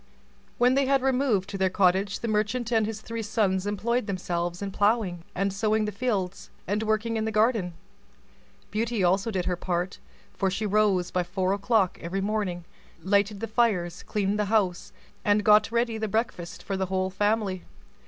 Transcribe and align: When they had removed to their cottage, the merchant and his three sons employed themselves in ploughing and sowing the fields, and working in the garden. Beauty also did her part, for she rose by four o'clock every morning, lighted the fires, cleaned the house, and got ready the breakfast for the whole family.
When 0.57 0.73
they 0.73 0.87
had 0.87 1.03
removed 1.03 1.47
to 1.51 1.59
their 1.59 1.69
cottage, 1.69 2.21
the 2.21 2.27
merchant 2.27 2.71
and 2.71 2.87
his 2.87 3.01
three 3.01 3.21
sons 3.21 3.67
employed 3.67 4.07
themselves 4.07 4.59
in 4.59 4.71
ploughing 4.71 5.23
and 5.35 5.53
sowing 5.53 5.85
the 5.85 5.91
fields, 5.91 6.49
and 6.65 6.81
working 6.81 7.17
in 7.17 7.25
the 7.25 7.31
garden. 7.31 7.75
Beauty 8.71 9.03
also 9.03 9.29
did 9.29 9.45
her 9.45 9.55
part, 9.55 9.99
for 10.33 10.49
she 10.49 10.65
rose 10.65 11.11
by 11.11 11.21
four 11.21 11.53
o'clock 11.53 11.99
every 12.01 12.19
morning, 12.19 12.65
lighted 13.03 13.41
the 13.41 13.47
fires, 13.47 14.01
cleaned 14.01 14.39
the 14.39 14.45
house, 14.45 14.91
and 15.23 15.43
got 15.45 15.71
ready 15.71 15.99
the 15.99 16.07
breakfast 16.07 16.63
for 16.63 16.75
the 16.75 16.87
whole 16.87 17.11
family. 17.11 17.63